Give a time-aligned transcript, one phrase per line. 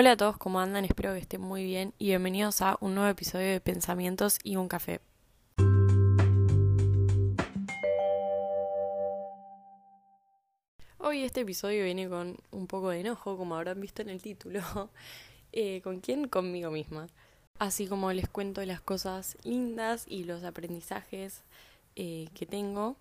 [0.00, 0.84] Hola a todos, ¿cómo andan?
[0.84, 4.68] Espero que estén muy bien y bienvenidos a un nuevo episodio de Pensamientos y un
[4.68, 5.00] café.
[10.98, 14.62] Hoy este episodio viene con un poco de enojo, como habrán visto en el título.
[15.50, 16.28] Eh, ¿Con quién?
[16.28, 17.08] Conmigo misma.
[17.58, 21.42] Así como les cuento las cosas lindas y los aprendizajes
[21.96, 22.96] eh, que tengo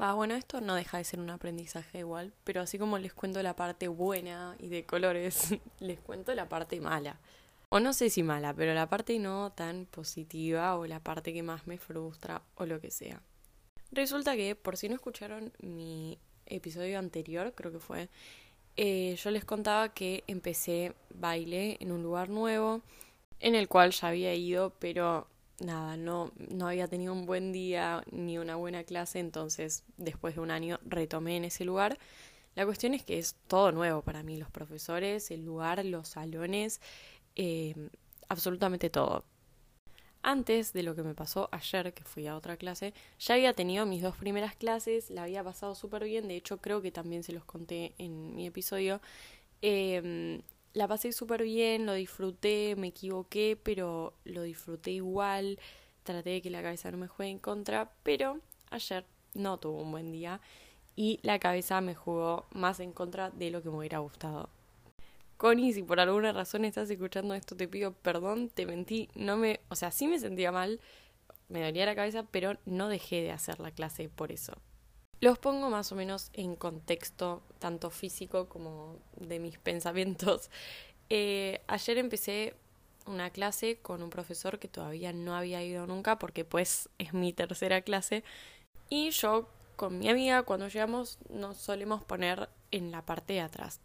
[0.00, 3.42] Ah, bueno, esto no deja de ser un aprendizaje igual, pero así como les cuento
[3.42, 7.18] la parte buena y de colores, les cuento la parte mala.
[7.68, 11.42] O no sé si mala, pero la parte no tan positiva o la parte que
[11.42, 13.20] más me frustra o lo que sea.
[13.90, 18.08] Resulta que, por si no escucharon mi episodio anterior, creo que fue,
[18.76, 22.82] eh, yo les contaba que empecé baile en un lugar nuevo,
[23.40, 25.26] en el cual ya había ido, pero
[25.60, 30.40] nada, no, no había tenido un buen día ni una buena clase, entonces después de
[30.40, 31.98] un año retomé en ese lugar.
[32.54, 36.80] La cuestión es que es todo nuevo para mí, los profesores, el lugar, los salones,
[37.36, 37.74] eh,
[38.28, 39.24] absolutamente todo.
[40.22, 43.86] Antes de lo que me pasó ayer, que fui a otra clase, ya había tenido
[43.86, 47.32] mis dos primeras clases, la había pasado súper bien, de hecho creo que también se
[47.32, 49.00] los conté en mi episodio.
[49.62, 50.42] Eh,
[50.78, 55.58] la pasé súper bien, lo disfruté, me equivoqué, pero lo disfruté igual.
[56.04, 58.38] Traté de que la cabeza no me juegue en contra, pero
[58.70, 59.04] ayer
[59.34, 60.40] no tuvo un buen día
[60.94, 64.50] y la cabeza me jugó más en contra de lo que me hubiera gustado.
[65.36, 69.60] Connie, si por alguna razón estás escuchando esto, te pido perdón, te mentí, no me,
[69.70, 70.80] o sea, sí me sentía mal,
[71.48, 74.54] me dolía la cabeza, pero no dejé de hacer la clase por eso.
[75.20, 80.50] Los pongo más o menos en contexto, tanto físico como de mis pensamientos.
[81.10, 82.54] Eh, ayer empecé
[83.06, 87.32] una clase con un profesor que todavía no había ido nunca porque pues es mi
[87.32, 88.22] tercera clase
[88.90, 93.80] y yo con mi amiga cuando llegamos nos solemos poner en la parte de atrás.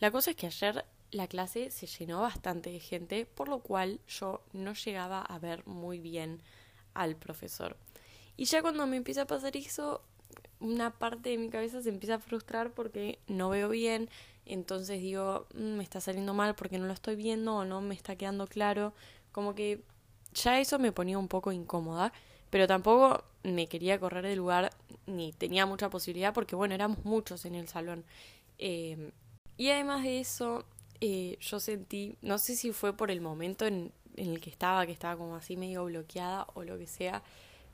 [0.00, 4.00] La cosa es que ayer la clase se llenó bastante de gente por lo cual
[4.08, 6.40] yo no llegaba a ver muy bien
[6.94, 7.76] al profesor.
[8.38, 10.00] Y ya cuando me empieza a pasar eso
[10.60, 14.08] una parte de mi cabeza se empieza a frustrar porque no veo bien,
[14.46, 17.94] entonces digo, mm, me está saliendo mal porque no lo estoy viendo o no me
[17.94, 18.94] está quedando claro,
[19.32, 19.82] como que
[20.34, 22.12] ya eso me ponía un poco incómoda,
[22.50, 24.70] pero tampoco me quería correr del lugar
[25.06, 28.04] ni tenía mucha posibilidad porque bueno, éramos muchos en el salón.
[28.58, 29.10] Eh,
[29.56, 30.64] y además de eso,
[31.00, 34.86] eh, yo sentí, no sé si fue por el momento en, en el que estaba,
[34.86, 37.22] que estaba como así medio bloqueada o lo que sea,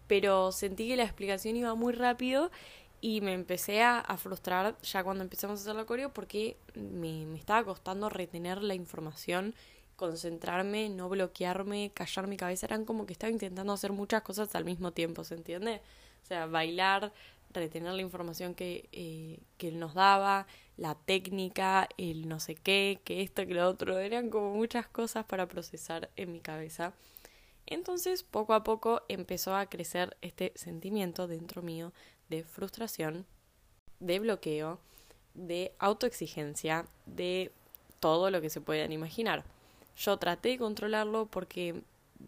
[0.08, 2.50] pero sentí que la explicación iba muy rápido
[3.00, 7.38] y me empecé a, frustrar ya cuando empezamos a hacer la coreo porque me, me,
[7.38, 9.54] estaba costando retener la información,
[9.94, 12.66] concentrarme, no bloquearme, callar mi cabeza.
[12.66, 15.80] Eran como que estaba intentando hacer muchas cosas al mismo tiempo, ¿se entiende?
[16.24, 17.12] O sea, bailar,
[17.52, 20.46] retener la información que, eh, que él nos daba,
[20.76, 23.98] la técnica, el no sé qué, que esto, que lo otro.
[23.98, 26.94] Eran como muchas cosas para procesar en mi cabeza.
[27.70, 31.92] Entonces, poco a poco empezó a crecer este sentimiento dentro mío
[32.30, 33.26] de frustración,
[34.00, 34.80] de bloqueo,
[35.34, 37.52] de autoexigencia, de
[38.00, 39.44] todo lo que se puedan imaginar.
[39.96, 41.82] Yo traté de controlarlo porque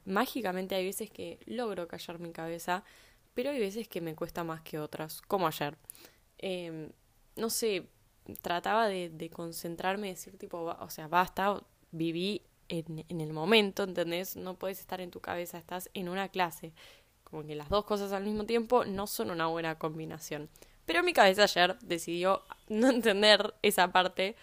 [0.05, 2.85] mágicamente hay veces que logro callar mi cabeza,
[3.33, 5.79] pero hay veces que me cuesta más que otras, como ayer.
[6.37, 6.91] Em,
[7.37, 7.87] no sé,
[8.43, 11.63] trataba de, de concentrarme, decir tipo, o sea, basta,
[11.93, 14.37] viví en, el momento, ¿entendés?
[14.37, 16.73] No puedes estar en tu cabeza, estás en una clase.
[17.25, 20.49] Como que las dos cosas al mismo tiempo no son una buena combinación.
[20.87, 24.37] Pero mi cabeza ayer decidió no entender esa parte.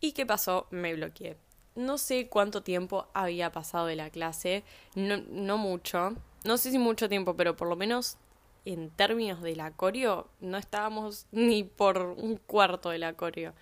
[0.00, 0.66] ¿Y qué pasó?
[0.70, 1.36] Me bloqueé.
[1.74, 6.16] No sé cuánto tiempo había pasado de la clase, no, no mucho.
[6.44, 8.16] No sé si mucho tiempo, pero por lo menos
[8.64, 13.52] en términos de la coreo, no estábamos ni por un cuarto de la coreo.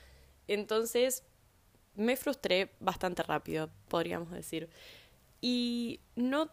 [0.47, 1.25] Entonces
[1.97, 4.69] me frustré bastante rápido, podríamos decir.
[5.41, 6.49] Y no,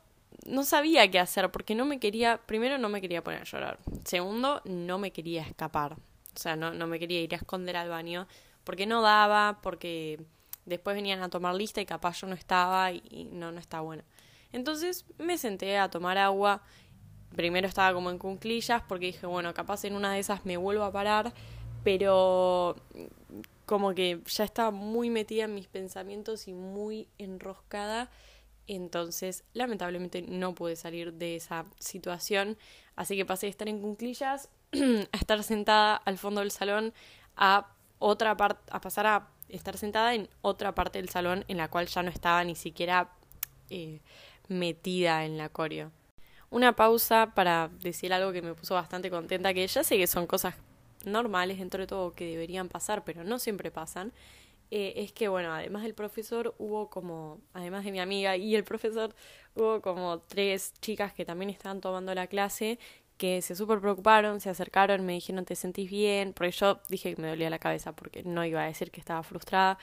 [0.46, 3.80] no sabía qué hacer porque no me quería, primero no me quería poner a llorar.
[4.06, 5.94] Segundo, no me quería escapar.
[5.94, 8.28] O sea, no, no me quería ir a esconder al baño
[8.63, 10.19] porque no daba, porque
[10.66, 14.04] después venían a tomar lista y capaz yo no estaba y, no, no está bueno.
[14.51, 16.62] Entonces me senté a tomar agua.
[17.36, 20.83] Primero estaba como en cunclillas porque dije, bueno, capaz en una de esas me vuelvo
[20.83, 21.33] a parar,
[21.83, 22.75] pero
[23.71, 28.12] como que ya estaba muy metida en mis pensamientos y muy enroscada.
[28.68, 32.57] Entonces, lamentablemente no pude salir de esa situación.
[32.97, 36.94] Así que pasé de estar en cunclillas a estar sentada al fondo del salón
[37.38, 41.69] a otra parte, a pasar a estar sentada en otra parte del salón en la
[41.69, 43.09] cual ya no estaba ni siquiera
[43.69, 44.01] eh,
[44.50, 45.94] metida en la coreo.
[46.50, 50.27] Una pausa para decir algo que me puso bastante contenta, que ya sé que son
[50.27, 50.56] cosas
[51.06, 54.13] normales dentro de todo que deberían pasar, pero no siempre pasan.
[54.71, 58.63] eh, es que, bueno, además del profesor, hubo como, además de mi amiga y el
[58.63, 59.15] profesor,
[59.56, 62.80] hubo como tres chicas que también estaban tomando la clase
[63.18, 66.33] que se súper preocuparon, se acercaron, me dijeron, ¿te sentís bien?
[66.33, 69.24] Porque yo dije que me dolía la cabeza porque no iba a decir que estaba
[69.24, 69.77] frustrada.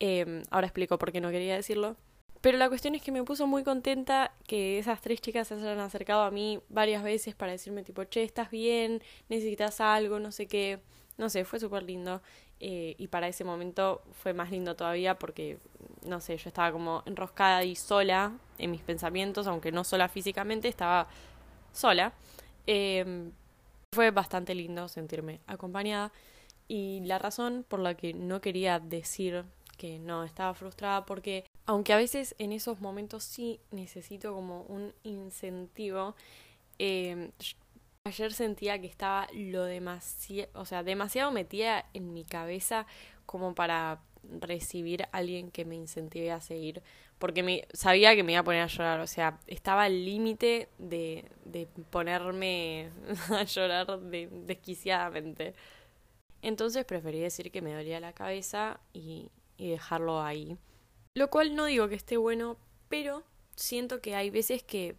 [0.00, 1.96] Em, ahora explico por qué no quería decirlo.
[2.44, 5.80] Pero la cuestión es que me puso muy contenta que esas tres chicas se hayan
[5.80, 9.02] acercado a mí varias veces para decirme tipo, che, ¿estás bien?
[9.30, 10.18] ¿Necesitas algo?
[10.20, 10.78] No sé qué.
[11.16, 12.20] No sé, fue súper lindo.
[12.60, 15.56] Eh, y para ese momento fue más lindo todavía porque,
[16.04, 20.68] no sé, yo estaba como enroscada y sola en mis pensamientos, aunque no sola físicamente,
[20.68, 21.08] estaba
[21.72, 22.12] sola.
[22.66, 23.32] Em,
[23.94, 26.12] fue bastante lindo sentirme acompañada.
[26.68, 29.46] Y la razón por la que no quería decir
[29.78, 34.92] que no estaba frustrada porque aunque a veces en esos momentos sí necesito como un
[35.02, 36.14] incentivo,
[36.78, 37.30] eh,
[38.04, 42.86] ayer sentía que estaba lo demasiado, o sea, demasiado metida en mi cabeza
[43.26, 44.00] como para
[44.40, 46.82] recibir a alguien que me incentive a seguir,
[47.18, 50.68] porque me, sabía que me iba a poner a llorar, o sea, estaba al límite
[50.78, 52.90] de, de ponerme
[53.30, 55.54] a llorar de, desquiciadamente.
[56.42, 60.58] Entonces preferí decir que me dolía la cabeza y, y dejarlo ahí.
[61.16, 62.56] Lo cual no digo que esté bueno,
[62.88, 63.22] pero
[63.54, 64.96] siento que hay veces que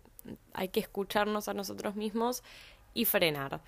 [0.54, 2.42] hay que escucharnos a nosotros mismos
[2.94, 3.62] y frenar.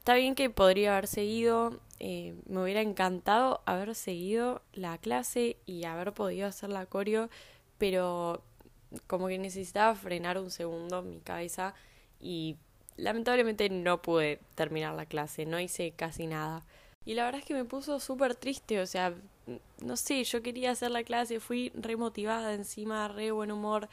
[0.00, 5.84] Está bien que podría haber seguido, eh, me hubiera encantado haber seguido la clase y
[5.84, 7.30] haber podido hacer la coreo,
[7.78, 8.42] pero
[9.06, 11.74] como que necesitaba frenar un segundo mi cabeza
[12.20, 12.56] y
[12.96, 16.64] lamentablemente no pude terminar la clase, no hice casi nada.
[17.04, 19.14] Y la verdad es que me puso súper triste, o sea,
[19.80, 23.88] no sé, yo quería hacer la clase, fui remotivada encima, re buen humor.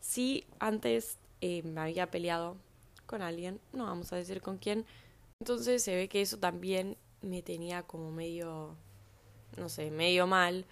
[0.00, 2.56] Sí, antes eh, me había peleado
[3.06, 4.86] con alguien, no vamos a decir con quién.
[5.40, 8.76] Entonces se ve que eso también me tenía como medio,
[9.56, 10.66] no sé, medio mal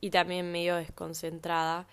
[0.00, 1.86] y también medio desconcentrada.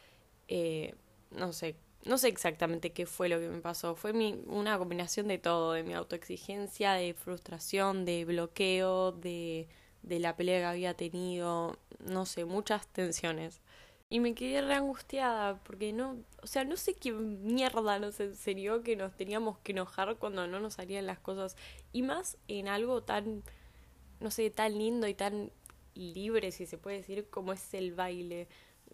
[0.48, 0.96] Eh,
[1.32, 1.76] no sé,
[2.06, 3.96] no sé exactamente qué fue lo que me pasó.
[3.96, 9.68] Fue mi, una combinación de todo, de mi autoexigencia, de frustración, de bloqueo, de
[10.08, 13.62] de la pelea que había tenido, no sé, muchas tensiones.
[14.10, 18.82] Y me quedé re angustiada porque no, o sea, no sé qué mierda nos enseñó
[18.82, 21.58] que nos teníamos que enojar cuando no nos salían las cosas.
[21.92, 23.44] Y más en algo tan,
[24.22, 25.52] no sé, tan lindo y tan
[25.94, 28.48] libre, si se puede decir, como es el baile.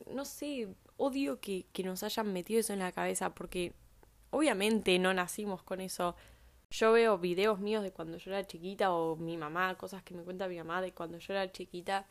[0.08, 0.68] No sé,
[0.98, 3.74] odio que, que nos hayan metido eso en la cabeza porque
[4.32, 6.16] obviamente no nacimos con eso.
[6.74, 10.24] Yo veo videos míos de cuando yo era chiquita o mi mamá, cosas que me
[10.24, 12.08] cuenta mi mamá de cuando yo era chiquita,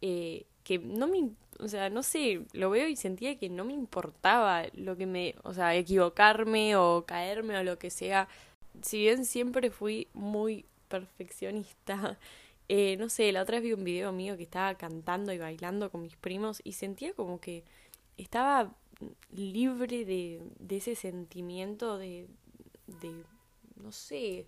[0.00, 3.74] eh, que no me, o sea, no sé, lo veo y sentía que no me
[3.74, 8.26] importaba lo que me, o sea, equivocarme o caerme o lo que sea.
[8.80, 12.18] Si bien siempre fui muy perfeccionista,
[12.70, 15.90] eh, no sé, la otra vez vi un video mío que estaba cantando y bailando
[15.90, 17.64] con mis primos y sentía como que
[18.16, 18.74] estaba
[19.30, 22.28] libre de, de ese sentimiento de,
[22.86, 23.12] de
[23.76, 24.46] no sé,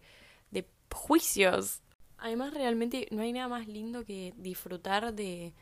[0.50, 1.82] de juicios.
[2.18, 5.54] Además, realmente no hay nada más lindo que disfrutar de,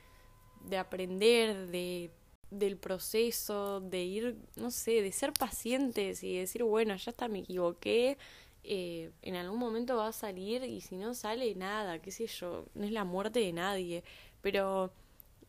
[0.65, 2.11] de aprender, de
[2.51, 7.41] del proceso, de ir, no sé, de ser pacientes y decir, bueno, ya está, me
[7.41, 8.19] equivoqué,
[8.65, 12.67] eh, en algún momento va a salir y si no sale, nada, qué sé yo,
[12.75, 14.05] no es la muerte de nadie,
[14.43, 14.93] pero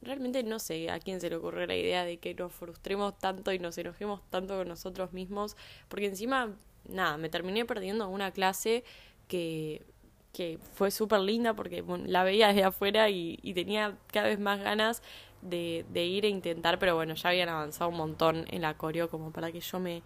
[0.02, 3.52] realmente no sé a quién se le ocurre la idea de que nos frustremos tanto
[3.52, 5.56] y nos enojemos tanto con nosotros mismos,
[5.88, 6.56] porque encima
[6.90, 8.84] nada, me terminé perdiendo una clase
[9.28, 9.86] que,
[10.34, 15.02] que fue súper linda porque la veía desde afuera y, tenía cada vez más ganas
[15.42, 19.10] de, de ir e intentar, pero bueno, ya habían avanzado un montón en la coreo
[19.10, 20.04] como para que yo me,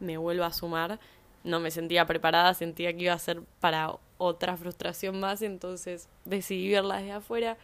[0.00, 0.98] me vuelva a sumar.
[1.42, 6.70] No me sentía preparada, sentía que iba a ser para otra frustración más, entonces decidí
[6.70, 7.58] verla desde afuera.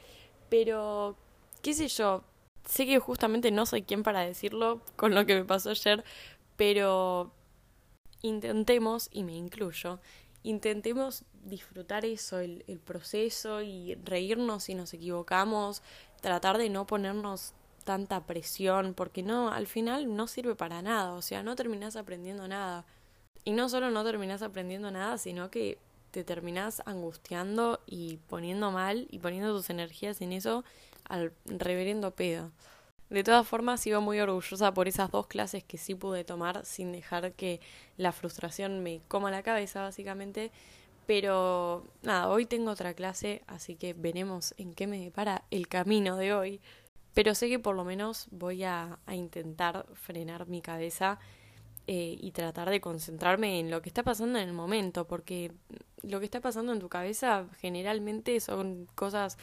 [0.50, 1.16] Pero,
[1.62, 2.22] qué sé yo,
[2.66, 6.04] sé que justamente no soy quien para decirlo con lo que me pasó ayer,
[6.56, 7.32] pero
[8.22, 10.00] intentemos, y me incluyo,
[10.42, 15.82] intentemos disfrutar eso, el, el, proceso y reírnos si nos equivocamos,
[16.20, 21.22] tratar de no ponernos tanta presión, porque no, al final no sirve para nada, o
[21.22, 22.84] sea, no terminás aprendiendo nada.
[23.44, 25.78] Y no solo no terminás aprendiendo nada, sino que
[26.10, 30.64] te terminás angustiando y poniendo mal y poniendo tus energías en eso
[31.04, 32.50] al reverendo pedo.
[33.10, 36.92] De todas formas, iba muy orgullosa por esas dos clases que sí pude tomar sin
[36.92, 37.60] dejar que
[37.96, 40.52] la frustración me coma la cabeza, básicamente.
[41.06, 46.16] Pero nada, hoy tengo otra clase, así que veremos en qué me depara el camino
[46.16, 46.60] de hoy.
[47.12, 51.18] Pero sé que por lo menos voy a, intentar frenar mi cabeza
[51.88, 55.50] eh, y tratar de concentrarme en lo que está pasando en el momento, porque
[56.02, 59.36] lo que está pasando en tu cabeza generalmente son cosas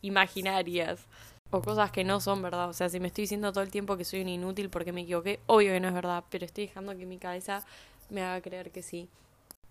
[0.00, 1.06] imaginarias.
[1.52, 2.68] O cosas que no son verdad.
[2.68, 5.02] O sea, si me estoy diciendo todo el tiempo que soy un inútil porque me
[5.02, 7.64] equivoqué, obvio que no es verdad, pero estoy dejando que mi cabeza
[8.10, 9.08] me haga creer que sí.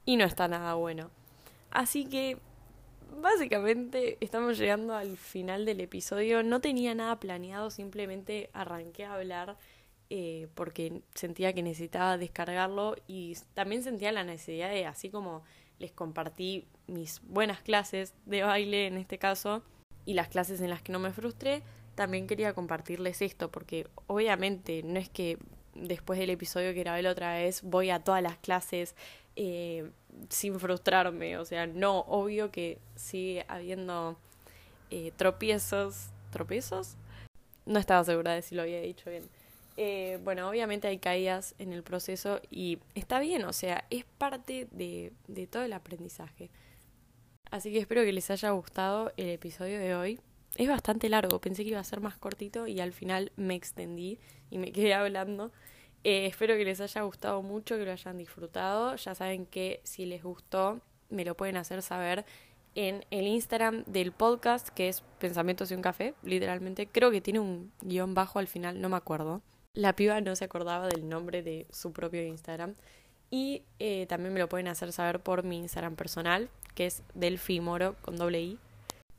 [0.06, 1.10] Y no está nada bueno.
[1.72, 2.38] Así que,
[3.20, 6.44] básicamente, estamos llegando al final del episodio.
[6.44, 9.58] No tenía nada planeado, simplemente arranqué a hablar
[10.12, 15.44] eh, porque sentía que necesitaba descargarlo y también sentía la necesidad de, así como
[15.80, 19.64] les compartí mis buenas clases de baile en este caso,
[20.06, 21.64] y las clases en las que no me frustré,
[21.96, 25.38] también quería compartirles esto, porque obviamente no es que
[25.76, 28.96] después del episodio que grabé la otra vez voy a todas las clases
[29.36, 29.90] eh,
[30.30, 34.18] sin frustrarme, o sea, no, obvio que sigue habiendo
[34.90, 36.96] eh, tropiezos, tropiezos,
[37.66, 39.24] no estaba segura de si lo había dicho bien.
[39.78, 44.68] Eh, bueno, obviamente hay caídas en el proceso y está bien, o sea, es parte
[44.72, 46.50] de, de todo el aprendizaje.
[47.52, 50.20] Así que espero que les haya gustado el episodio de hoy.
[50.56, 54.20] Es bastante largo, pensé que iba a ser más cortito y al final me extendí
[54.50, 55.52] y me quedé hablando.
[56.04, 58.96] Eh, espero que les haya gustado mucho, que lo hayan disfrutado.
[58.96, 60.80] Ya saben que si les gustó,
[61.10, 62.26] me lo pueden hacer saber
[62.74, 66.88] en el Instagram del podcast, que es Pensamientos y un café, literalmente.
[66.88, 69.42] Creo que tiene un guion bajo al final, no me acuerdo.
[69.74, 72.76] La piba no se acordaba del nombre de su propio Instagram.
[73.30, 77.60] Y eh, también me lo pueden hacer saber por mi Instagram personal, que es Delphi
[77.60, 78.60] Moro con doble I.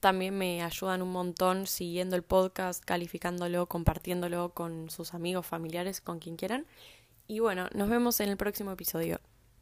[0.01, 6.19] También me ayudan un montón siguiendo el podcast, calificándolo, compartiéndolo con sus amigos, familiares, con
[6.19, 6.67] quien quieran.
[7.29, 9.21] Y bueno, nos vemos en el próximo episodio.